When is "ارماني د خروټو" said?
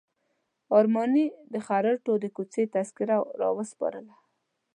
0.77-2.13